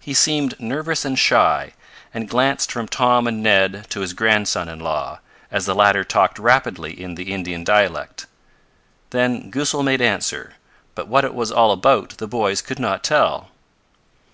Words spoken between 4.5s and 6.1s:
in law, as the latter